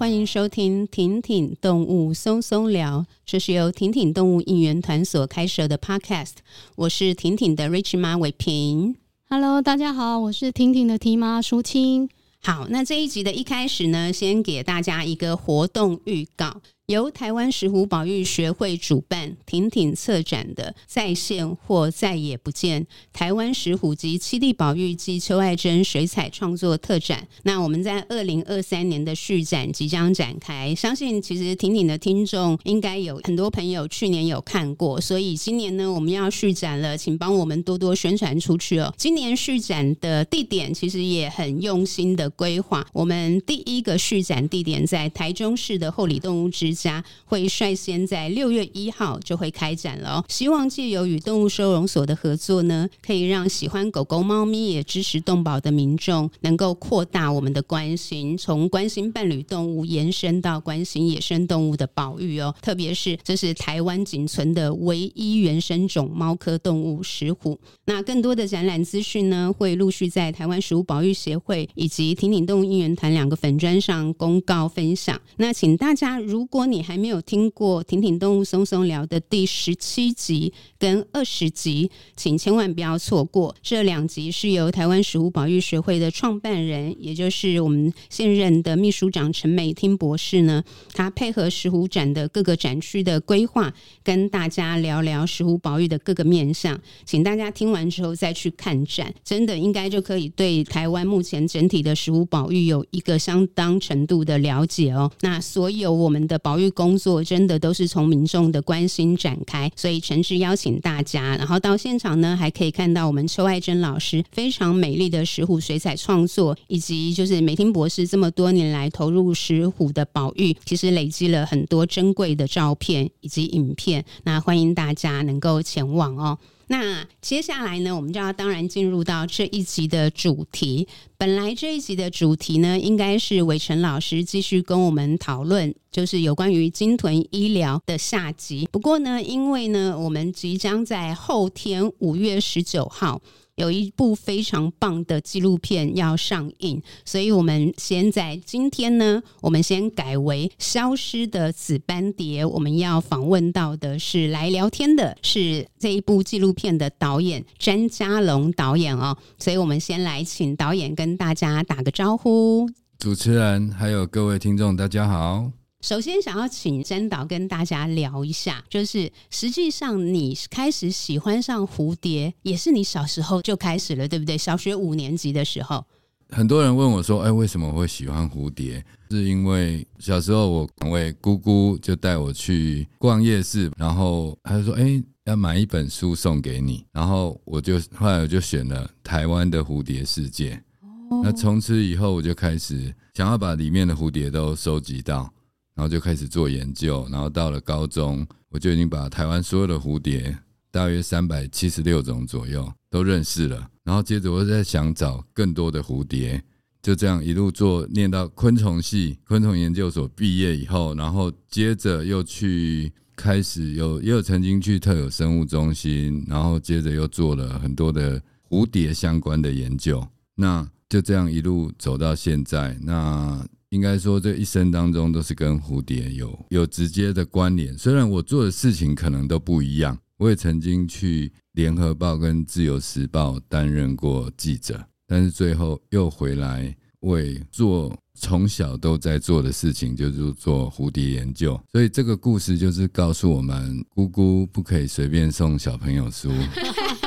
[0.00, 6.36] 欢迎收听婷婷动物松松聊，这是由婷婷动物应援团所开设的 Podcast。
[6.74, 8.96] 我是婷婷的 Rich 妈伟平。
[9.28, 12.08] Hello，大家好，我是婷婷的 T 妈淑清。
[12.40, 16.62] 好，那这一集的一开始呢，先给大家一个活动预告。
[16.90, 22.84] 由台湾石虎保育学会主办、挺挺策展的“再现或再也不见”
[23.14, 27.28] 台湾石虎及七地保育暨邱爱珍水彩创作特展。
[27.44, 38.92] 那我们在二零二三年的续展即将展开，相信其实挺挺的听众应该有很多朋友去年有看过，所以今年呢，我们要续展了，请帮我们多多宣传出去哦。
[38.96, 62.54] 今年续展的地点其实也很用心的规划，我们第一个续展地点在台中市的后里动物之家会率先在六月一号就会开展了，希望借由与动物收容所的合作呢，可以让喜欢狗狗、猫咪也支持动保的民众，能够扩大我们的关心，从关心伴侣动物延伸到关心野生动物的保育哦。
[62.62, 67.58] 特别是这是台湾仅存的唯一原生种猫科动物石虎。
[67.84, 75.20] 那更多的展览资讯呢，会陆续在台湾食物保育协会以及挺挺动物应援团两个粉砖上公告分享。
[75.36, 83.54] 那请大家，如果你还没有听过《挺挺动物松松聊》的第十七集跟二十集，请千万不要错过。
[83.60, 90.62] 这两集是由台湾石虎保育学会的创办人，也就是我们现任的秘书长陈美厅博士呢，
[90.92, 93.72] 他配合石虎展的各个展区的规划，
[94.04, 96.80] 跟大家聊聊石虎保育的各个面向。
[97.04, 105.10] 请大家听完之后再去看展，真的应该就可以对台湾目前整体的石虎保育有一个相当程度的了解哦。
[105.22, 124.04] 那所有我们的保工作真的都是从民众的关心展开，所以诚挚邀请大家，然后到现场呢，还可以看到我们邱爱珍老师非常美丽的石虎水彩创作，以及就是美厅博士这么多年来投入石虎的保育，其实累积了很多珍贵的照片以及影片。
[124.24, 126.36] 那欢迎大家能够前往哦。
[126.70, 130.86] 那接下来呢，我们就要当然进入到这一集的主题。
[131.18, 138.68] 本来这一集的主题呢，应该是伟成老师继续跟我们讨论，就是有关于鲸豚医疗的下集。
[138.70, 143.20] 不过呢，因为呢，我们即将在后天五月十九号。
[143.60, 152.42] 有一部非常棒的纪录片要上映，所以我们先在今天呢，我们先改为消失的紫斑蝶。
[152.42, 159.14] 我们要访问到的是来聊天的，是这一部纪录片的导演詹家龙导演哦。
[159.38, 162.66] 所以我们先来请导演跟大家打个招呼。
[162.98, 165.59] 主持人还有各位听众，大家好。
[165.80, 174.36] 首先，想要请詹导跟大家聊一下，就是实际上你开始喜欢上蝴蝶，也是你小时候就开始了，对不对？
[174.36, 175.82] 小学五年级的时候，
[176.28, 190.54] 很多人问我说：“哎，为什么会喜欢蝴蝶？”是因为小时候我两位姑姑就带我去逛夜市，然后他就说：“哎，要买一本书送给你。”然后我就后来我就选了《台湾的蝴蝶世界》。
[190.82, 195.32] 哦，那从此以后我就开始想要把里面的蝴蝶都收集到。
[195.80, 200.36] 然后就开始做研究，然后到了高中，我就已经把台湾所有的蝴蝶，
[200.70, 203.70] 大约三百七十六种左右都认识了。
[203.82, 206.44] 然后接着我在想找更多的蝴蝶，
[206.82, 218.20] 就这样一路做，念到昆虫系、昆虫研究所毕业以后，然后接着又去开始有，也有曾经去特有生物中心，然后接着又做了很多的
[218.50, 220.06] 蝴蝶相关的研究。
[220.34, 223.42] 那就这样一路走到现在，那。
[223.70, 227.76] 应该说，这一生当中都是跟蝴蝶有有直接的关联。
[227.78, 241.58] 虽然我做的事情可能都不一样，我也曾经去联合报跟自由时报担任过记者，但是最后又回来为做从小都在做的事情，就是做蝴蝶研究。
[241.70, 246.28] 所以这个故事就是告诉我们，姑姑不可以随便送小朋友书。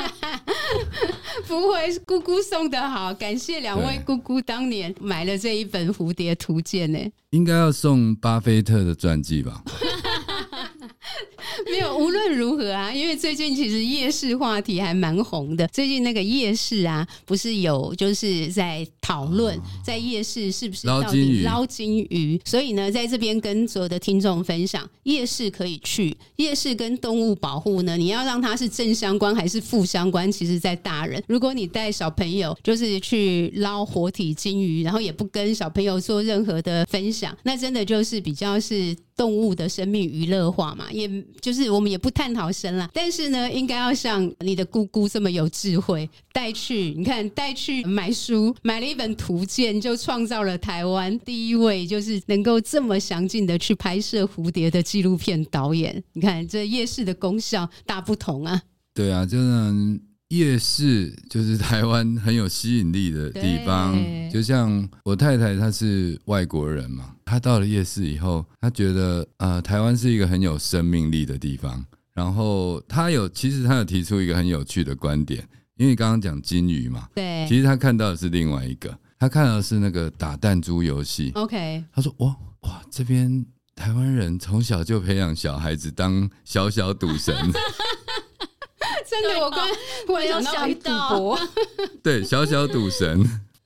[1.54, 6.98] 不会，姑姑送的好，感谢两位姑姑当年买了这一本《蝴蝶图鉴》呢。
[7.30, 9.62] 应该要送巴菲特的传记吧。
[11.74, 15.66] 没有，无论如何啊，因为最近其实夜市话题还蛮红的。
[15.66, 22.40] 最近那个夜市啊，不是有就是在讨论在夜市是不是到底捞金鱼？
[22.44, 26.16] 所以呢，在这边跟所有的听众分享，夜市可以去。
[26.36, 30.30] 夜市跟动物保护呢，你要让它是正相关还是负相关？
[30.30, 38.96] 其实，在大人，如果你带小朋友就是去捞活体金鱼，然后也不跟小朋友做任何的分享，那真的就是比较是。
[39.16, 41.08] 动物的生命娱乐化嘛，也
[41.40, 42.88] 就是我们也不探讨生啦。
[42.92, 56.02] 但是呢，应该要像你的姑姑这么有智慧，带去你看，带去买书，买了一本图鉴，就创造了台湾第一位就是能够这么详尽的去拍摄蝴蝶的纪录片导演。
[56.12, 58.62] 你看这夜市的功效大不同啊！
[58.94, 59.44] 对啊，就是
[60.28, 63.96] 夜市就是台湾很有吸引力的地方。
[64.32, 71.84] 就像我太太，她是外国人嘛，她到了夜市以后，她觉得呃，台湾是一个很有生命力的地方。
[72.12, 81.30] 然后她有，其实她有提出一个很有趣的观点，因为刚刚讲金鱼嘛，对，其实她看到的是另外一个，她看到的是那个打弹珠游戏。
[81.34, 83.44] OK，她说哇哇，这边
[83.76, 87.34] 台湾人从小就培养小孩子当小小赌神。
[89.22, 89.68] 真的，我刚
[90.08, 91.38] 我有想到，
[92.02, 93.22] 对，小小赌神，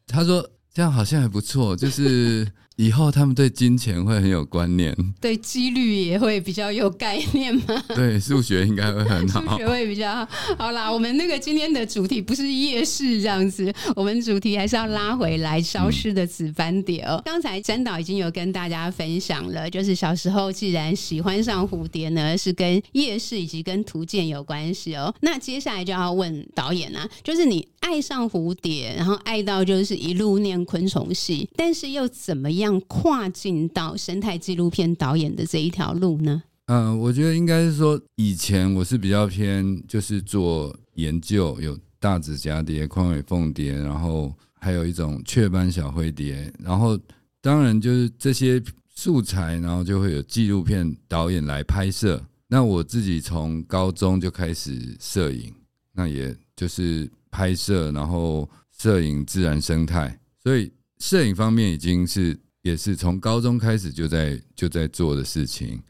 [0.07, 2.47] 他说这样好像还不错，就是。
[2.79, 7.85] 以后他们对金钱会很有观念，对几率也会比较有概念吗？
[7.93, 10.29] 对，数学应该会很好，数学会比较好。
[10.57, 17.21] 好啦，我们那个今天的主题不是夜市这样子，我们主题还是要拉回来消失的紫斑蝶哦。
[17.25, 25.13] 刚、嗯、才詹导已经有跟大家分享了，就是小时候既然喜欢上蝴蝶呢，是跟夜市以及跟图鉴有关系哦。
[25.23, 32.68] 那接下来就要问导演啊，就是你爱上蝴蝶，然后爱到就是一路念昆虫系，但是又怎么样？
[32.81, 36.43] 跨进到生态纪录片导演的这一条路呢？
[36.71, 44.31] 嗯、我觉得应该是说，以前我是比较偏就是做研究，有大指蛱蝶、宽尾凤蝶，然后
[44.61, 46.99] 还有一种雀斑小灰蝶，然后
[47.41, 48.63] 当然就是这些
[48.95, 52.23] 素材，然后就会有纪录片导演来拍摄。
[52.49, 55.51] 那我自己从高中就开始摄影，
[55.95, 62.39] 那也就是拍摄，然后摄影自然生态，所以摄影方面已经是。
[62.63, 65.81] 也是从高中开始就在就在做的事情，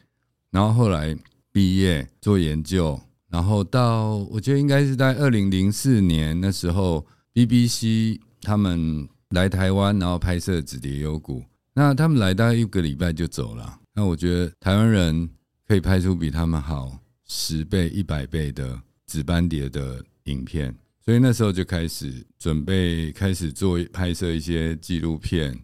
[0.50, 1.16] 然后后来
[1.50, 7.04] 毕业做研究，然后到我觉得应该是在二零零四年那时候
[7.34, 11.42] ，BBC 他们来台湾，然后拍摄紫蝶幽谷。
[11.74, 13.80] 那他们来大概一个礼拜就走了。
[13.94, 15.28] 那我觉得台湾人
[15.66, 20.74] 可以拍出比他们好十倍、一百倍的紫斑蝶的影片，
[21.04, 25.58] 所以那时候就开始准备开始做拍摄一些纪录片。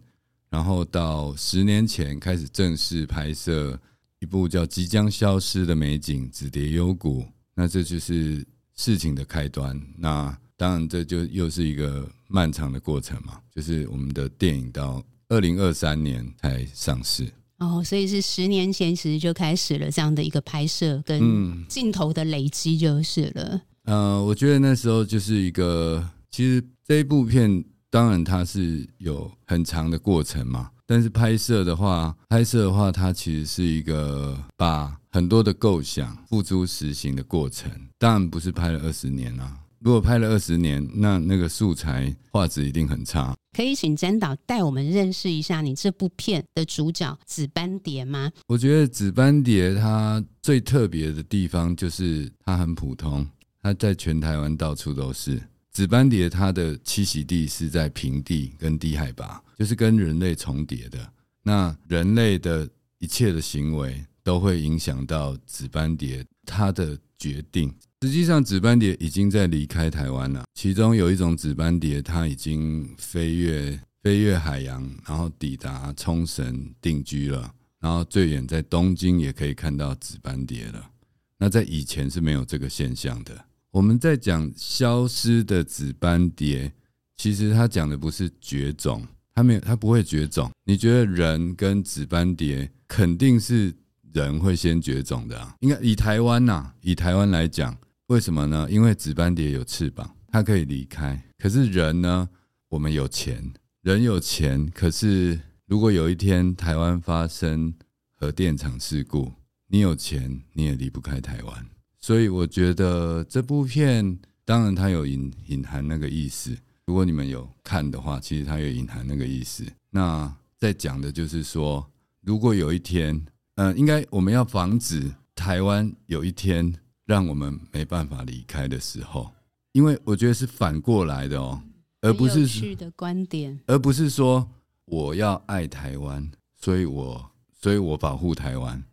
[0.55, 3.77] 然后到十年前开始正式拍摄
[4.21, 7.23] 一部叫《即将消失的美景——紫蝶幽谷》，
[7.53, 8.41] 那这就是
[8.73, 9.77] 事情的开端。
[9.97, 13.37] 那当然，这就又是一个漫长的过程嘛。
[13.53, 23.61] 就是我们的电影到二零二三年才上市哦，所以是十年前其实就开始了这样的一个拍摄跟镜头的累积就是了。
[23.83, 27.61] 嗯、呃，我觉得那时候就是一个，其实这一部片。
[27.95, 30.69] 当然，它是有很长的过程嘛。
[30.85, 37.71] 但是拍摄的话，拍摄的话，它其实是一个把很多的构想付诸实行的过程。
[37.97, 39.57] 当然不是拍了二十年啊。
[39.79, 43.33] 如果拍了二十年，那那个素材画质一定很差。
[43.55, 48.29] 可以请詹导带我们认识一下你这部片的主角紫斑蝶吗？
[48.47, 53.25] 我觉得紫斑蝶它最特别的地方就是它很普通，
[53.61, 55.41] 它在全台湾到处都是。
[55.75, 61.11] 紫斑蝶它的栖息地是在平地跟低海拔，就是跟人类重叠的。
[61.43, 62.65] 那人类的
[62.99, 67.75] 一切的行为都会影响到紫斑蝶它的决定。
[68.03, 70.45] 实际上，紫斑蝶已经在离开台湾了。
[70.53, 77.53] 其中有一种紫斑蝶，它已经飞越飞越海洋，然后抵达冲绳定居了。
[77.81, 80.89] 然后最远在东京也可以看到紫斑蝶了。
[81.37, 83.43] 那在以前是没有这个现象的。
[83.75, 86.71] 我们在讲消失的紫斑蝶，
[87.17, 90.49] 其实它讲的不是绝种，它没有，它不会绝种。
[90.63, 93.75] 你觉得人跟紫斑蝶肯定是
[94.13, 95.53] 人会先绝种的啊？
[95.59, 97.77] 应该以台湾呐，以台湾来讲，
[98.07, 98.65] 为什么呢？
[98.71, 101.21] 因为紫斑蝶有翅膀，它可以离开。
[101.37, 102.29] 可是人呢？
[102.69, 103.51] 我们有钱，
[103.81, 107.73] 人有钱，可是如果有一天台湾发生
[108.13, 109.33] 核电厂事故，
[109.67, 111.65] 你有钱你也离不开台湾。
[112.05, 116.55] 所以我觉得这部片，当然它有隐隐含那个意思。
[116.85, 119.65] 如果你们有看的话，其实它有隐含那个意思。
[119.89, 121.83] 那在讲的就是说，
[122.21, 123.15] 如果有一天，
[123.55, 126.71] 嗯、呃，应该我们要防止台湾有一天
[127.07, 129.31] 让我们没办法离开的时候，
[129.71, 131.59] 因为我觉得是反过来的哦，
[132.01, 134.47] 而不是去的观点，而不是说
[134.85, 138.83] 我要爱台湾，所以我所以我保护台湾。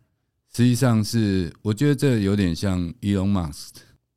[0.55, 3.71] 实际上是，我觉得这有点像 Elon Musk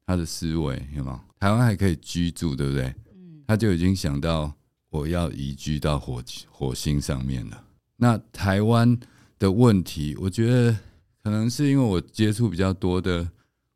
[0.04, 1.22] 他的思维，有吗？
[1.40, 2.94] 台湾还可以居住，对不对？
[3.46, 4.52] 他就已经想到
[4.90, 7.64] 我要移居到火火星上面了。
[7.96, 8.98] 那台湾
[9.38, 10.76] 的问题，我觉得
[11.22, 13.26] 可能是因为我接触比较多的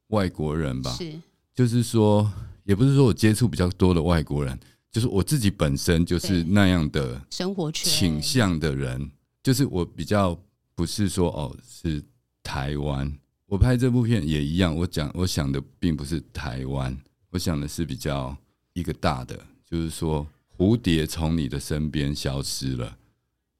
[0.08, 1.18] 外国人吧，是，
[1.54, 2.30] 就是说，
[2.64, 4.58] 也不是说我接触比较多的外国人，
[4.92, 9.10] 就是我自己本身就是那样的生活倾向的人，
[9.42, 10.38] 就是我比较
[10.74, 12.02] 不是说哦是
[12.50, 13.16] 台湾，
[13.47, 16.99] 我拍这部片也一样，我讲我想的并不是台湾，
[17.30, 18.37] 我想的是比较
[18.73, 20.26] 一个大的，就是说
[20.59, 22.97] 蝴蝶从你的身边消失了，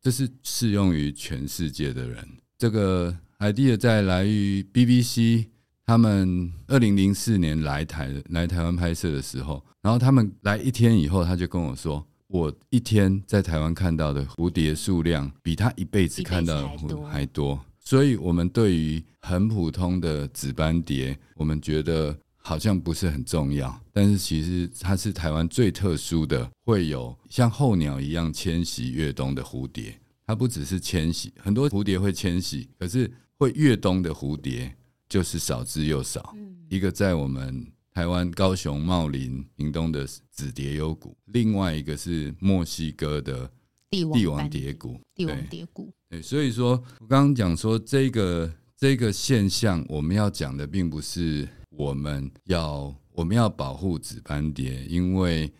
[0.03, 2.29] 这是适用于全世界的人。
[2.59, 5.47] 这个 idea 在来于 BBC。
[5.87, 29.99] 他们二零零四年来台来台湾拍摄的时候，然后他们来一天以后，他就跟我说：“我一天在台湾看到的蝴蝶数量，比他一辈子看到的蝴蝶还多。”所以，我们对于很普通的紫斑蝶，我们觉得好像不是很重要，但是其实它是台湾最特殊的，会有像候鸟一样迁徙越冬的蝴蝶。
[30.27, 34.77] 它不只是迁徙，很多蝴蝶会迁徙，可是会越冬的蝴蝶。
[35.09, 36.37] 就是少之又少，
[36.69, 43.51] 一个在我们台湾高雄茂林屏东的紫蝶幽谷，另外一个是墨西哥的
[43.91, 45.01] 帝王蝶谷。
[45.17, 55.50] 帝王蝶谷，对，所以说我刚刚讲说这个这个现象，我们要讲的并不是我们要我们要保护紫斑蝶，因为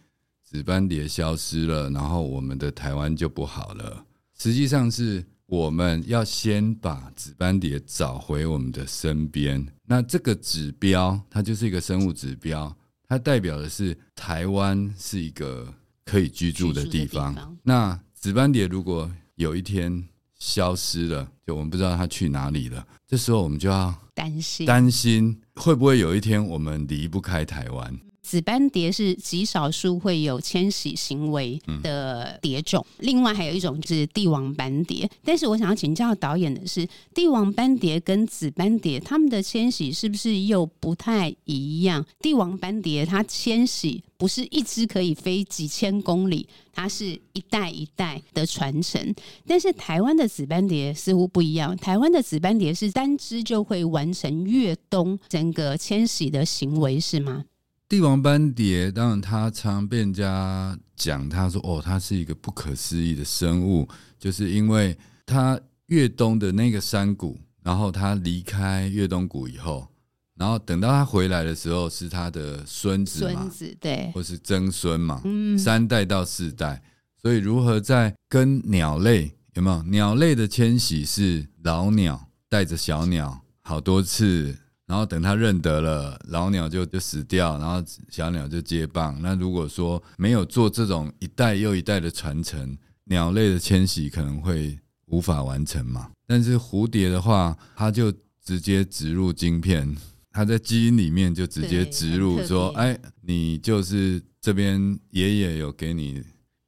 [0.43, 4.05] 紫斑蝶消失了，然后我们的台湾就不好了。
[4.37, 5.25] 实际上是。
[5.51, 9.67] 我们要先把紫斑蝶找回我们的身边。
[9.85, 12.73] 那这个指标，它就是一个生物指标，
[13.09, 17.35] 它代表的是台湾是一个可以居住的地方。
[17.35, 17.59] 地方。
[17.65, 20.07] 那紫斑蝶如果有一天
[20.41, 28.01] 消失了，就我们不知道他去哪里了，这时候我们就要担心，担心会不会有一天我们离不开台湾。
[28.31, 35.11] 紫斑蝶是极少数会有迁徙行为的蝶种，另外还有一种就是帝王斑蝶。
[35.25, 42.07] 但是我想要请教导演的是，帝王斑蝶跟紫斑蝶它们的迁徙是不是又不太一样？
[42.21, 49.13] 帝王斑蝶它迁徙不是一只可以飞几千公里，它是一代一代的传承。
[49.45, 57.45] 但是台湾的紫斑蝶似乎不一样，台湾的紫斑蝶是单只就会完成越冬整个迁徙的行为，是吗？
[57.91, 69.89] 帝王斑蝶，当然它常被人家讲，他说哦，它是一个不可思议的生物，就是因为它越冬的那个山谷，然后它离开越冬谷以后，
[70.37, 76.81] 然后等到它回来的时候，是它的孙子嘛，孙子对，或是曾孙嘛，嗯，三代到四代，
[77.21, 79.83] 所以如何在跟鸟类有没有？
[79.83, 84.57] 鸟类的迁徙是老鸟带着小鸟好多次。
[84.91, 89.17] 然后等他认得了，老鸟就就死掉，然后小鸟就接棒。
[89.23, 96.11] 那如果说没有做这种一代又一代的传承，鸟类的迁徙可能会无法完成嘛。
[96.27, 98.13] 但是蝴蝶的话，它就
[98.45, 99.97] 直接植入晶片，
[100.33, 106.21] 它在基因里面就直接植入说，哎，你就是这边爷爷有给你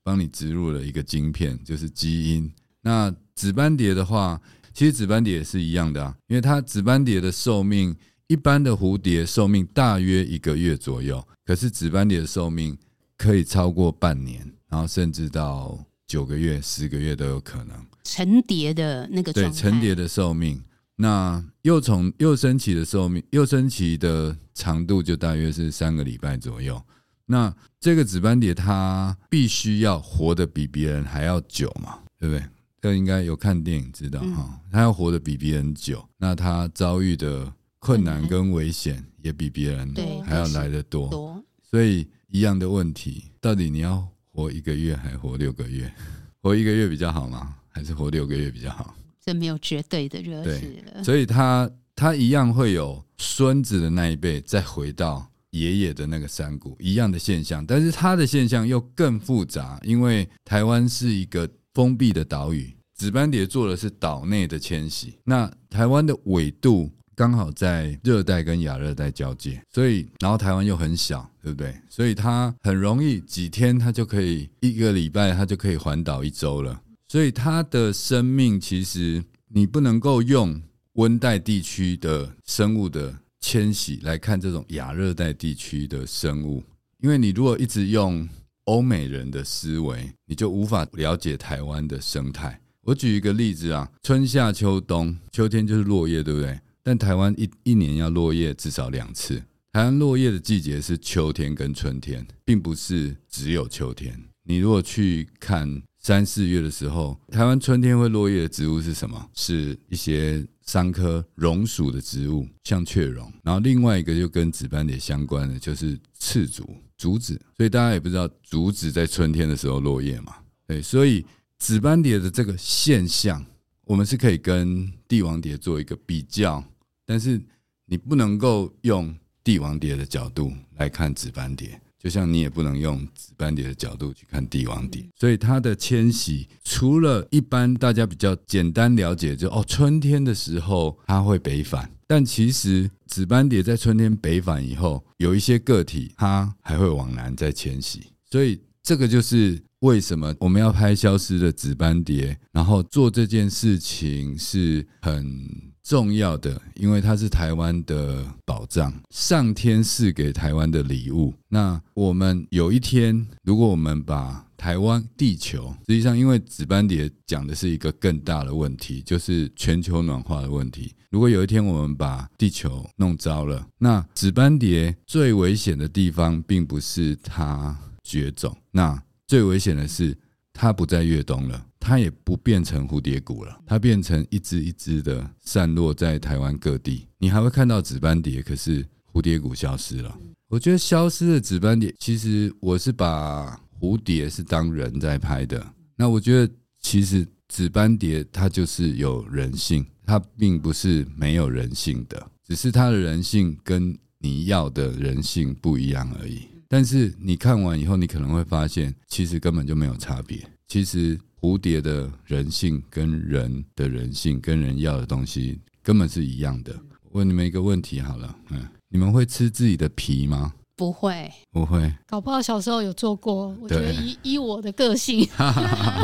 [0.05, 2.49] 帮你植入了一个晶片，就是基因。
[2.83, 4.41] 那紫斑蝶的话，
[4.73, 7.97] 其实紫斑蝶也是一样的啊，因为它紫斑蝶的寿命。
[8.33, 12.75] 一般的蝴蝶寿命大约一个月左右，可是紫斑蝶的寿命
[13.19, 17.77] 可以超过半年，然后甚至到九个月、十个月都有可能。
[18.05, 19.35] 成蝶的那个。
[19.35, 20.63] 对，成蝶的寿命，
[20.97, 26.83] 那幼虫幼生期的寿命，幼生期的长度就大约是三个礼拜左右。
[27.27, 32.43] 那这个紫斑蝶它必须要活得比别人还要久嘛，对不对？
[32.81, 37.53] 这应该有看电影知道哈，它要活得比别人久，那它遭遇的。
[37.85, 39.93] 困难跟危险也比别人
[40.25, 45.93] 还要来得多，所以一样的问题，到底你要活一个月还活六个月？
[46.41, 47.57] 活一个月比较好吗？
[47.69, 48.95] 还是活六个月比较好？
[49.21, 51.03] 这没有绝对的热事了。
[51.03, 66.89] 所以他他一样会有孙子的那一辈再回到爷爷的那个山谷一样的现象，但是他的现象又更复杂，因为台湾是一个封闭的岛屿，紫斑蝶做的是岛内的迁徙，那台湾的纬度。
[67.15, 71.75] 刚好在热带跟亚热带交界，所以然后台湾又很小，对不对？
[71.89, 76.81] 所以它很容易几天它就可以一个礼拜它就可以环岛一周了。
[77.09, 80.61] 所以它的生命其实你不能够用
[80.95, 86.63] 温带地区的生物的迁徙来看这种亚热带地区的生物，
[87.01, 88.27] 因为你如果一直用
[88.65, 92.61] 欧美人的思维，你就无法了解台湾的生态。
[92.83, 96.59] 我举一个例子啊，春夏秋冬，秋天就是落叶，对不对？
[96.83, 99.43] 但台湾一一年要落叶至少两次。
[99.73, 104.19] 台湾落叶的季节是秋天跟春天，并不是只有秋天。
[104.45, 109.31] 你如果去看三四月的时候，台湾春天会落叶的植物是什么？
[109.33, 113.33] 是一些桑科榕属的植物，像雀榕。
[113.43, 117.41] 然后另外一个就跟紫斑蝶相关的，就是赤竹、竹子。
[117.57, 120.35] 所以大家也不知道竹子在春天的时候落叶嘛？
[120.67, 121.25] 对，所以
[121.59, 123.43] 紫斑蝶的这个现象，
[123.85, 126.63] 我们是可以跟帝王蝶做一个比较，
[127.07, 127.41] 但是
[127.87, 131.81] 你不能够用帝王蝶的角度来看紫斑蝶。
[131.99, 155.72] 就像你也不能用紫斑蝶的角度去看帝王蝶，所以它的迁徙除了一般大家比较简单了解就，哦春天的时候它会北返，但其实紫斑蝶在春天北返以后，有一些个体它还会往南再迁徙，所以这个就是为什么我们要拍消失的紫斑蝶，然后做这件事情是很。
[155.83, 161.35] 重要的，因为它是台湾的宝藏，上天赐给台湾的礼物。
[161.49, 170.93] 那我们有一天，如果我们把台湾、地球，实际上，因为紫斑蝶讲的是一个更大的问题，就是全球暖化的问题。
[171.11, 180.17] 如果有一天我们把地球弄糟了，那紫斑蝶最危险的地方，并不是它绝种，那最危险的是
[180.53, 181.67] 它不再越冬了。
[181.81, 187.09] 它也不变成蝴蝶谷了，它变成一只一只的散落在台湾各地。
[187.19, 190.17] 你还会看到紫斑蝶，可是蝴蝶谷消失了。
[190.49, 195.67] 我觉得消失的紫斑蝶，其实我是把蝴蝶是当人在拍的。
[195.97, 206.43] 那我觉得其实紫斑蝶它就是有人性，它并不是没有人性的，只是它的人性跟你要的人性不一样而已。
[206.73, 210.39] 但是你看完以后，你可能会发现，其实根本就没有差别。
[210.67, 211.21] 其实。
[211.43, 216.73] 蝴蝶的人性跟人的人性跟人要的东西根本是一样的。
[217.11, 220.53] 问你们一个问题好了，嗯，你们会吃自己的皮吗？
[220.77, 221.93] 不会，不会。
[222.07, 223.49] 搞不好小时候有做过。
[223.61, 225.29] 我觉得以以我的个性，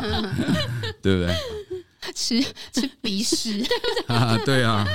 [1.01, 1.33] 对不对？
[2.15, 2.41] 吃
[2.73, 3.65] 吃鼻屎，
[4.45, 4.87] 对啊，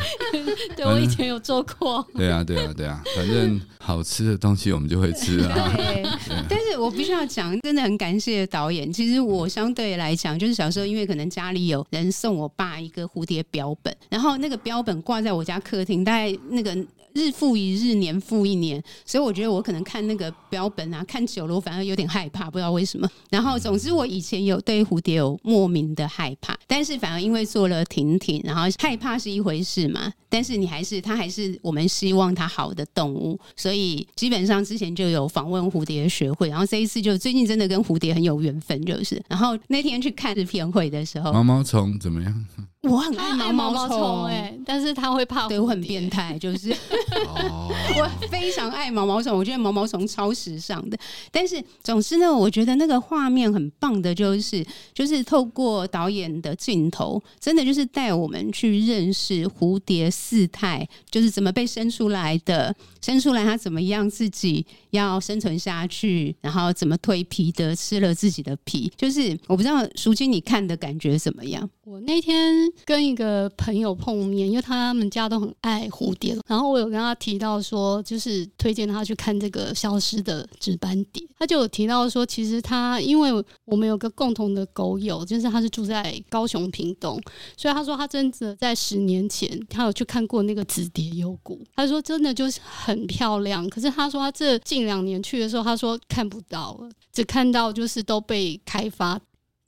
[0.76, 5.74] 对我以前有做过，对啊，对啊，对啊，反正好吃的东西我们就会吃啊。
[5.76, 6.04] 对，
[6.50, 8.92] 但是我必须要讲，真的很感谢导演。
[8.92, 16.76] 其实我相对来讲，就是小时候因为可能家里有人送我爸一个蝴蝶标本，然后那个标本挂在我家客厅，大概那个。
[17.14, 23.10] 日复一日，年复一年，所以我觉得我可能看那个标本啊，看久了我反而有点害怕，不知道为什么。
[23.30, 39.22] 然后，总之我以前有对蝴蝶有莫名的害怕，但是反而因为做了婷婷，然后害怕是一回事嘛，但是你还是它还是我们希望它好的动物，所以基本上之前就有访问蝴蝶学会，然后这一次就最近真的跟蝴蝶很有缘分，就是。
[39.28, 42.46] 然后那天去看制片会的时候，毛毛虫怎么样？
[42.84, 46.70] 我很爱毛毛虫哎，但是他会怕，对我很变态，就是
[47.96, 50.98] 我非常爱毛毛虫，我觉得毛毛虫超时尚的。
[51.32, 68.92] 但是总之呢，我觉得那个画面很棒的，就是就是透过导演的镜头，真的就是带我们去认识蝴蝶四态，就是怎么被生出来的，生出来它怎么样自己要生存下去，然后怎么蜕皮的，吃了自己的皮。
[68.98, 71.70] 就是我不知道淑君你看的感觉怎么样？
[71.86, 72.73] 我那天。
[72.86, 81.24] 跟一个朋友碰面，因为他们家都很爱蝴蝶，然后我有跟他提到说，就是推荐他去看这个消失的紫斑蝶。
[81.38, 83.32] 他就有提到说，其实他因为
[83.66, 87.22] 我们有个共同的狗友，就是他是住在高雄屏东，
[87.58, 93.68] 所以他说他真的在十年前他有去看过那个紫蝶幽谷，他说真的就是很漂亮。
[93.70, 99.20] 可是他说他这近两年去的时候，他说看不到了，只看到就是都被开发。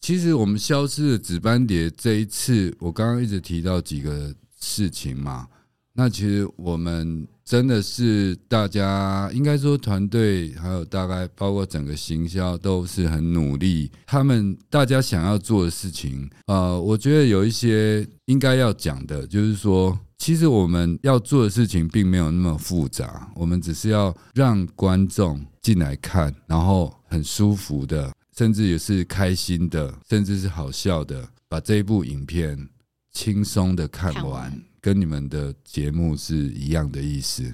[0.02, 5.48] 其实我们消失的紫斑蝶这一次，我刚刚一直提到几个事情嘛。
[5.98, 13.90] 那其实我们真的是大家应该说团队，还有大概包括整个行销都是很努力。
[14.06, 28.12] 他们大家想要做的事情，呃，我觉得有一些应该要讲的，就是说，其实我们要做的事情并没有那么复杂，我们只是要让观众进来看，然后很舒服的。
[28.38, 32.70] 甚至也是开心的，甚至是好笑的，把这一部影片
[33.12, 37.54] 轻松的看完，看完，跟你们的节目是一样的意思，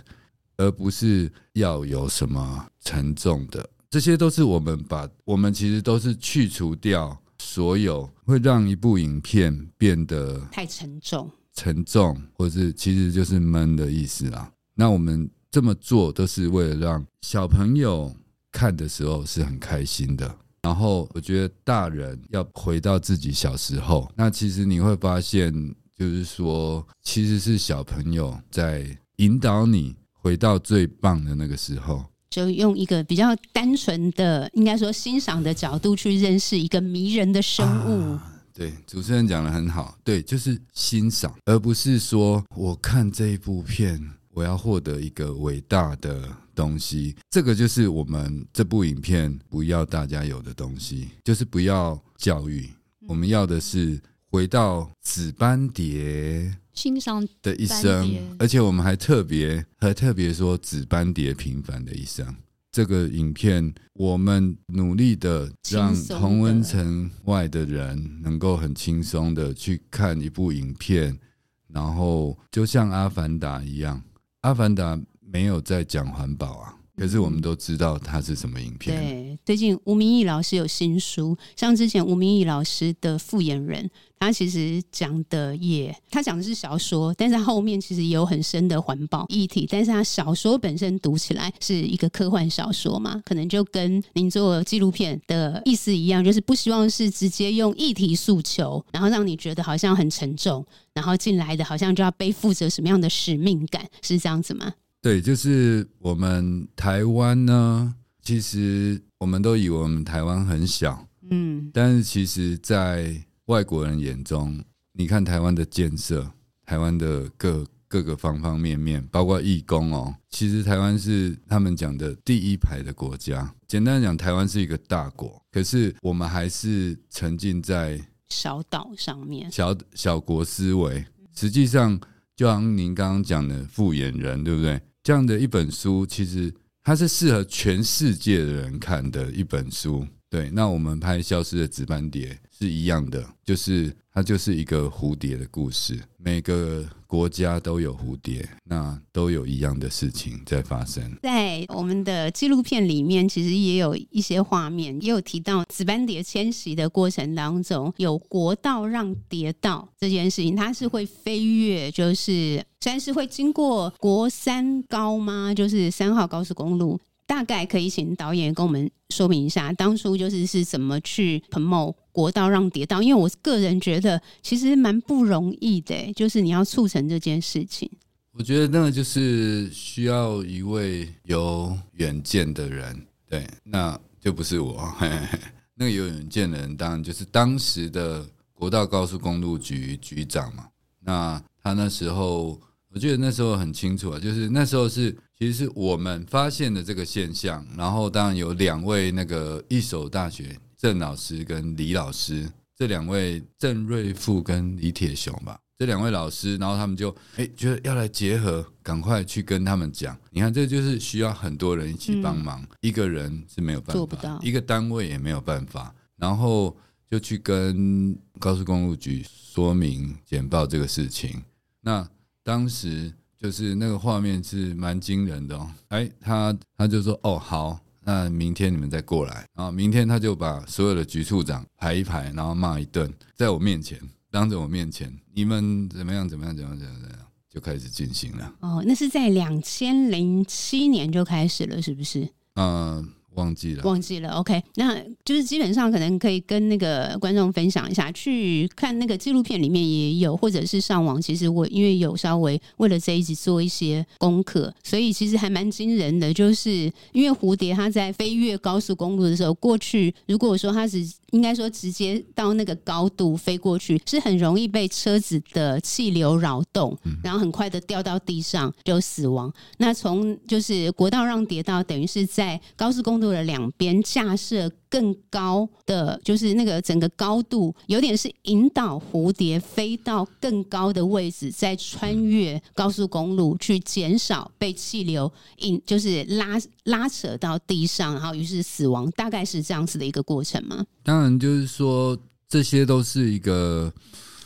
[0.57, 3.69] 而不是要有什么沉重的。
[3.89, 14.51] 这些都是我们把我们其实都是去除掉所有会让一部影片变得太沉重、沉重，或是其实就是闷的意思啦。
[14.73, 18.15] 那我们这么做都是为了让小朋友
[18.51, 20.37] 看的时候是很开心的。
[20.61, 25.51] 然后我觉得大人要回到自己小时候，那其实你会发现，
[25.97, 28.85] 就是说，其实是小朋友在
[29.17, 32.05] 引导你回到最棒的那个时候。
[32.29, 38.13] 就用一个比较单纯的，应该说欣赏的角度去认识一个迷人的生物。
[38.13, 43.99] 啊、对，主持人讲的很好，对，就是欣赏，而不是说我看这一部片，
[44.33, 46.23] 我要获得一个伟大的
[46.55, 47.15] 东西。
[47.29, 52.69] 这个就是我们这部影片不要大家有的东西，就是不要教育，
[53.07, 56.55] 我们要的是回到紫斑蝶。
[56.73, 58.09] 欣赏的一生，
[58.39, 62.25] 而且我们还特别还特别说紫斑蝶平凡的一生。
[62.71, 71.19] 这个影片，我们努力的让同温层外的人能够很轻松的去看一部影片，
[71.67, 73.97] 然后就像《阿凡达》一样，
[74.41, 74.95] 《阿凡达》
[75.31, 76.75] 没有在讲环保啊。
[76.97, 78.95] 可是我们都知道它是什么影片。
[78.95, 83.83] 对，最近吴明义老师有新书，像之前吴明义老师的《复眼人》，
[84.19, 89.65] 他其实讲的也，他讲的是小说，但是他后面其实也有很深的环保议题。
[89.67, 100.63] 但是他小说本身读起来是一个科幻小说嘛，可能就跟您做纪录片的意思一样，就是不希望是直接用议题诉求，然后让你觉得好像很沉重，
[100.93, 104.71] 然后进来的好像就要背负着什么样的使命感，是这样子吗？
[105.01, 116.31] 对，就是我们台湾呢，其实我们都以为我们台湾很小，嗯，但是其实，在外国人眼中，你看台湾的建设，
[116.67, 123.51] 台湾的各各个方方面面，包括义工哦，其实台湾是他们讲的第一排的国家。
[123.67, 131.03] 简单讲，台湾是一个大国，可是我们还是沉浸在小岛上面，小小国思维。
[131.33, 131.99] 实际上，
[132.35, 134.79] 就像您刚刚讲的复眼人，对不对？
[135.03, 140.07] 这样的一本书，其实它是适合全世界的人看的一本书。
[140.29, 142.29] 对，那我们拍《消失的值班蝶》
[142.61, 145.99] 是一样的，就是它就是一个蝴蝶的故事。
[146.17, 151.03] 每个国家都有蝴蝶，那都有一样的事情在发生。
[151.23, 165.51] 在我们的纪录片里面，其实也有一些画面，也有提到紫斑蝶迁徙的过程当中，有国道让蝶道这件事情，它是会飞越，就是虽然是会经过国三高吗？
[165.51, 166.99] 就是三号高速公路。
[167.31, 173.01] 大概可以请导演跟我们说明一下，当初就是是怎么去 promote 国道让蝶道？
[173.01, 177.89] 因为我个人觉得其实蛮不容易的，就是你要促成这件事情。
[178.33, 184.93] 我觉得那个就是需要一位有远见的人，对，那就不是我。
[184.99, 185.39] 嘿嘿，
[185.75, 190.67] 那个有远见的人，当然就是当时的国道高速公路局局长嘛。
[190.99, 195.15] 那他那时候，我觉得那时候很清楚啊，就是那时候是。
[195.41, 210.15] 其实是我们发现的这个现象，然后当然有两位那个一所大学郑老师跟李老师，这两位郑瑞富跟李铁雄吧，这两位老师，然后他们就哎觉得要来结合，赶快去跟他们讲。
[210.29, 216.77] 你看，这就是需要很多人一起帮忙，嗯、一个人是没有办法，一个单位也没有办法，然后
[217.09, 221.41] 就去跟高速公路局说明简报这个事情。
[221.81, 222.07] 那
[222.43, 223.11] 当时。
[223.41, 233.99] 就是那个画面是蛮惊人的哦，哎，他他就说哦好，那明天你们再过来，然后明天他就把所有的局处长排一排，然后骂一顿，在我面前，
[234.29, 237.17] 当着我面前，你们怎么样怎么样怎么样怎么样，
[237.49, 238.53] 就开始进行了。
[238.59, 242.29] 哦，那是在两千零七年就开始了，是不是？
[242.55, 243.09] 嗯。
[243.35, 244.29] 忘记了，忘记了。
[244.31, 251.21] OK，那就是基本上可能可以跟那个观众分享一下，去看那个纪录片里面也有，或者是上网。
[251.21, 256.33] 其实我因为有稍微为了这一集做一些功课，所以其实还蛮惊人的。
[256.33, 269.51] 就是因为蝴蝶它在飞越高速公路的时候，过去如果说它是应该说直接到那个高度飞过去，是很容易被车子的气流扰动，然后很快的掉到地上就死亡。
[269.77, 290.85] 那从就是国道让蝶道，等于是在高速公路的两边架设更高的，就是那个整个高度有点是引导蝴蝶飞到更高的位置，再穿越高速公路去减少被气流引，就是拉拉扯到地上，然后于是死亡，大概是这样子的一个过程吗？
[291.03, 292.17] 当然，就是说
[292.49, 293.91] 这些都是一个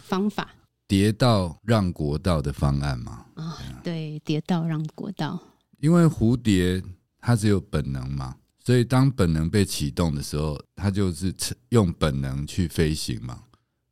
[0.03, 0.53] 方法，
[0.87, 3.25] 跌道让国道的方案嘛。
[3.33, 5.39] 啊，对，跌道让国道，
[5.81, 6.83] 因为蝴蝶
[7.19, 8.35] 它只有本能嘛。
[8.65, 11.31] 所以，当本能被启动的时候，它就是
[11.69, 13.39] 用本能去飞行嘛，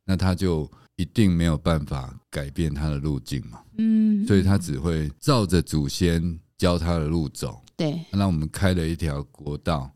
[0.04, 3.60] 那它就一定没有办法改变它的路径嘛。
[3.78, 7.62] 嗯，所以它只会照着祖先教它的路走。
[7.76, 9.88] 对，那我们开了一条国道，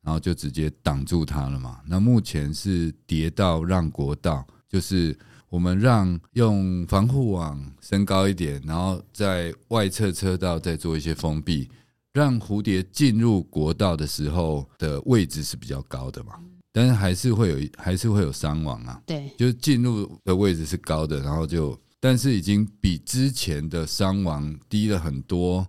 [0.00, 1.82] 然后就直接挡住它了嘛。
[1.86, 5.14] 那目前是叠道让国道，就是
[5.50, 11.68] 我们让用防护网升高一点，然后在外侧车道再做一些封闭。
[12.12, 16.34] 让蝴蝶进入国道的时候的位置是比较高的嘛，
[16.72, 19.02] 但是还是会有还是会有伤亡啊。
[19.06, 25.66] 对，就是进入的位置是高的，然后就但是已经比之前的伤亡低了很多。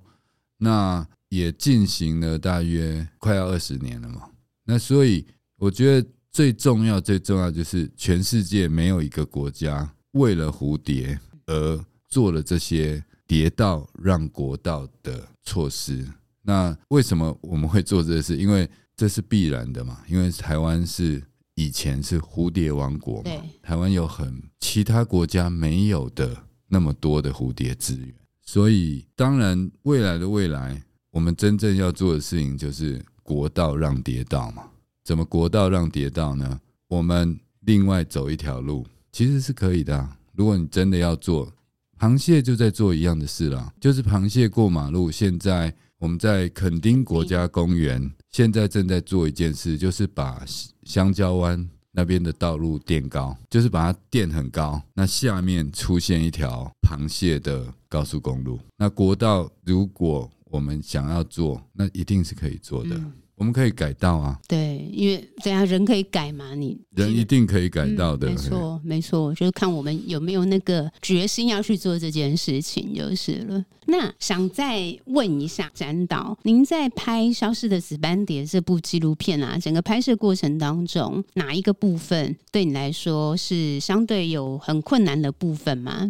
[0.58, 4.30] 那也进行了大约快要二十年了嘛。
[4.64, 5.26] 那所以
[5.58, 16.08] 我觉得最重要最重要就是全世界没有一个国家为了蝴蝶而做了这些蝶道让国道的措施。
[16.46, 18.36] 那为什么我们会做这个事？
[18.36, 20.00] 因为这是必然的嘛。
[20.10, 21.24] 因为台湾是
[21.56, 26.36] 以前是蝴蝶王国嘛，台湾有很其他国家没有的
[26.68, 34.64] 那么多的蝴蝶资源，所以当然未来的未来，我们真正要做的事情就是国道让蝶道嘛。
[35.06, 36.60] 怎么国道让蝶道呢？
[36.90, 40.18] 我们另外走一条路，其实是可以的啊。
[40.34, 41.54] 如果你真的要做，
[41.98, 45.74] 螃蟹就在做一样的事了，就是螃蟹过马路，现在。
[46.04, 50.44] 我们在垦丁国家公园现在正在做一件事，就是把
[50.84, 54.82] 香蕉湾那边的道路垫高，就是把它垫很高。
[54.94, 58.60] 那下面出现一条螃蟹的高速公路。
[58.76, 62.98] 那国道如果我们想要做，那一定是可以做的。
[62.98, 63.14] 嗯
[63.44, 73.66] 我们可以改到啊，对，因为这样人可以改嘛，你人一定可以改到的，嗯、没错，没错，就是看我们有没有那个决心要去做这件事情就是了。
[73.88, 86.10] 那想再问一下展导，您在拍《消失的紫斑蝶》这部纪录片啊，整个拍摄过程当中，哪一个部分对你来说是相对有很困难的部分吗？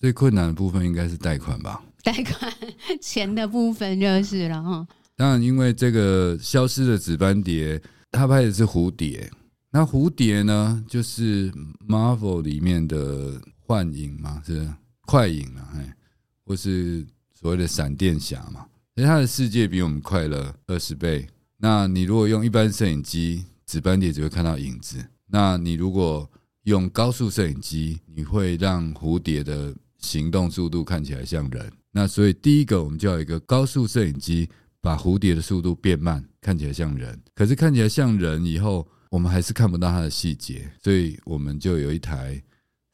[0.00, 1.80] 最困难的部分应该是贷款吧？
[2.02, 2.52] 贷款
[3.00, 4.84] 钱的部分就是了哈。
[5.16, 9.30] 当然，因为这个消失的紫斑蝶，他拍的是蝴蝶。
[9.70, 11.52] 那蝴蝶呢，就是
[11.86, 14.68] Marvel 里面的幻影嘛，是
[15.02, 15.96] 快影啊，哎，
[16.44, 18.66] 或是所谓的闪电侠嘛。
[18.94, 21.26] 所以他的世界比我们快了二十倍。
[21.56, 24.98] 那你如果用一般摄影机，紫斑蝶只会看到影子；
[25.28, 26.28] 那你如果
[26.64, 31.72] 用高速摄影机，你会让蝴蝶的行动速度看起来像人。
[31.92, 34.48] 那所以第一个，我们就要一个高速摄影机。
[34.82, 42.42] 把蝴蝶的速度变慢，看起来像人，可是看起来像人以后，我们还是看不到它的细节，所以我们就有一台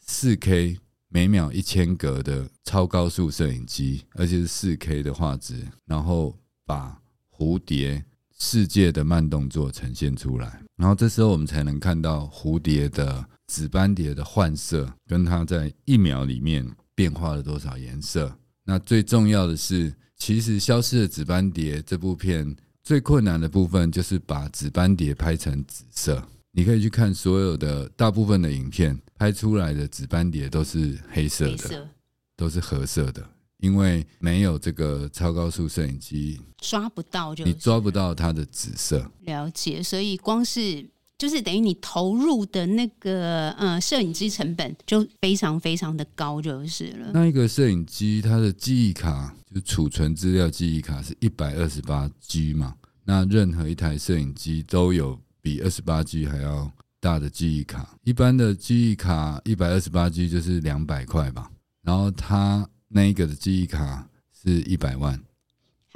[0.01, 7.01] 四 K 每秒一千格的超高速摄影机，而且是四 K 的画质，然后把
[7.35, 8.05] 蝴蝶
[8.39, 18.39] 世界的慢动作呈现出来，然后这时候我们才能看到蝴蝶的紫斑蝶的换色，跟它在一秒里面变化了多少颜色。
[18.69, 19.93] 那最重要的是。
[20.21, 26.21] 其实《消失的紫斑蝶》这部片最困难的部分就是把紫斑蝶拍成紫色。
[26.51, 31.89] 你可以去看所有的大部分的影片，拍出来的紫斑蝶都是黑色的，色
[32.37, 33.25] 都是褐色的，
[33.59, 39.09] 因为没有这个超高速摄影机抓不到就，就你抓不到它的紫色。
[39.21, 40.85] 了解，所以光是。
[41.19, 47.11] 就是等于你投入的那个呃摄影机成本就非常非常的高就是了。
[47.13, 52.77] 那一个摄影机它的记忆卡就储存资料记忆卡是一百二十八 G 嘛？
[53.05, 57.99] 那任何一台摄影机都有比二十八 G 还要大的记忆卡。
[58.05, 61.51] 一般的记忆卡一百二十八 G 就是两百块吧，
[61.83, 64.09] 然后它那一个的记忆卡
[64.41, 65.21] 是一百万。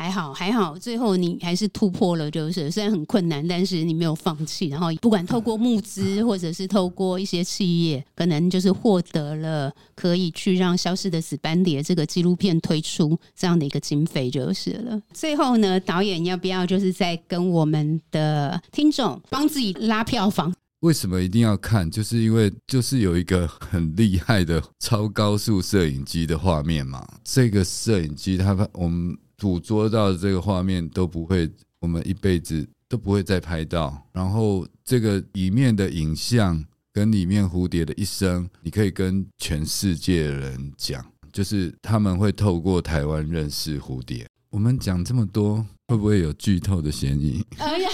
[0.03, 4.67] 还好还好，最后你还是突破了，就是虽然很困难，但是你没有放弃。
[4.67, 15.01] 然后不管透过募资，或者是透过一些企业，可能就是获得了可以去让消失的紫斑蝶这个纪录片推出这样的一个经费就是了。
[15.15, 20.53] 最后呢，导演要不要就是再跟我们的听众帮自己拉票房？
[20.81, 21.89] 为什么一定要看？
[21.89, 27.07] 就是因为就是有一个很厉害的超高速摄影机的画面嘛。
[27.23, 29.17] 这个摄影机它我们。
[29.43, 31.51] 捕捉到的这个画面都不会，
[31.81, 34.07] 我们一辈子都不会再拍到。
[34.13, 44.25] 然后这个里面的影像跟里面蝴蝶的一生，你可以跟全世界人讲，就是他们会透过台湾认识蝴蝶。
[44.51, 47.45] 我们讲这么多，会不会有剧透的嫌疑？
[47.59, 47.89] 哎呀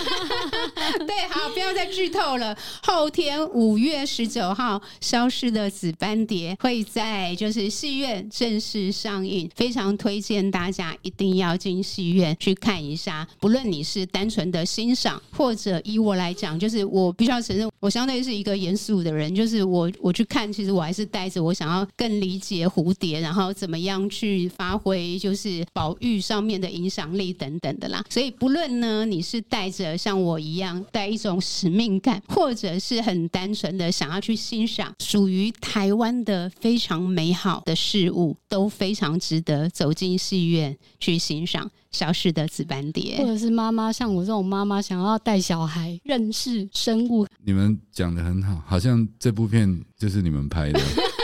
[1.06, 2.56] 对，好，不要再剧透了。
[2.82, 13.26] 后天五月十九号，《消失的紫斑蝶》会在就是戏院正式上映，非常推荐大家一定要进戏院去看一下。
[13.38, 28.04] 不论你是单纯的欣赏，或者以我来讲，就是我必须要承认，我相对是一个严肃的人，就是我我去看，其实我还是带着我想要更理解蝴蝶，然后怎么样去发挥就是宝玉上面的影响力等等的啦。
[28.10, 30.84] 所以不论呢，你是带着像我一样。
[30.90, 47.26] 带一种使命感，或者是很单纯的想要去欣赏属于台湾的非常美好的事物，都非常值得走进戏院去欣赏《消失的紫斑蝶》，或者是妈妈像我这种妈妈想要带小孩认识生物。
[47.44, 50.80] 你们讲的很好，好像这部片就是你们拍的。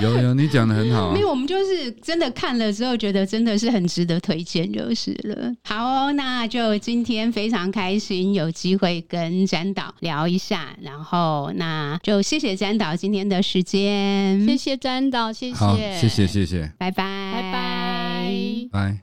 [0.00, 1.14] 有有，你讲的很好啊。
[1.16, 5.52] 因为我们就是真的看了之后，觉得真的是很值得推荐，就是了。
[5.64, 18.98] 好哦，那就今天非常开心有机会跟詹导聊一下，然后那就谢谢詹导今天的时间，谢谢詹导，谢谢，好，谢谢谢谢，拜拜，拜拜，拜。